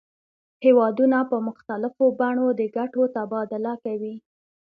[0.65, 4.15] هیوادونه په مختلفو بڼو د ګټو تبادله کوي